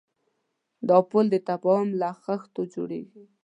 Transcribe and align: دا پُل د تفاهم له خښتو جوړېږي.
دا 0.89 0.97
پُل 1.09 1.25
د 1.31 1.35
تفاهم 1.49 1.89
له 2.01 2.09
خښتو 2.23 2.61
جوړېږي. 2.73 3.23